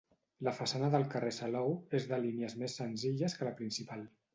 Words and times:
La 0.47 0.53
façana 0.59 0.89
del 0.95 1.05
carrer 1.11 1.35
Salou 1.39 1.77
és 2.01 2.11
de 2.15 2.21
línies 2.27 2.59
més 2.65 2.83
senzilles 2.83 3.41
que 3.41 3.51
la 3.51 3.59
principal. 3.65 4.09